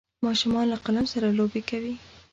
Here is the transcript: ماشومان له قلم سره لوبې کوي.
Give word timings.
ماشومان 0.25 0.65
له 0.69 0.77
قلم 0.85 1.05
سره 1.13 1.27
لوبې 1.37 1.61
کوي. 1.69 1.95